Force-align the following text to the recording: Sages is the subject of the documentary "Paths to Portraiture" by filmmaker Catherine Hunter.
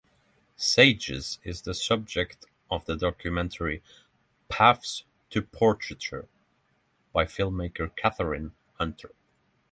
Sages 0.55 1.37
is 1.43 1.61
the 1.61 1.75
subject 1.75 2.45
of 2.71 2.85
the 2.85 2.95
documentary 2.97 3.83
"Paths 4.49 5.03
to 5.29 5.43
Portraiture" 5.43 6.27
by 7.13 7.25
filmmaker 7.25 7.95
Catherine 7.95 8.55
Hunter. 8.79 9.11